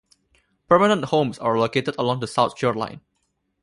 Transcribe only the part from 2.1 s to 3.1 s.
the south shoreline.